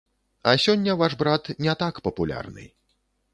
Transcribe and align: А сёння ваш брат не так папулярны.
А 0.51 0.53
сёння 0.63 0.95
ваш 1.01 1.15
брат 1.19 1.51
не 1.67 1.77
так 1.83 2.01
папулярны. 2.09 2.67